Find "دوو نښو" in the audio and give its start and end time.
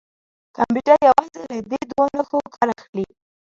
1.89-2.39